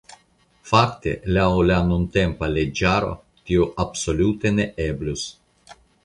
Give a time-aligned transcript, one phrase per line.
[0.67, 3.11] Fakte laŭ la nuntempa leĝaro
[3.49, 5.27] tio absolute ne eblus.